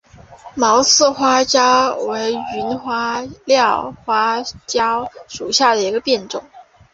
[0.55, 6.43] 毛刺花椒为芸香科花椒属下的一个变种。